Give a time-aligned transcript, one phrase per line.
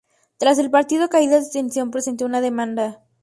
[0.39, 3.03] Tras el partido, caídas de tensión presentó una demanda.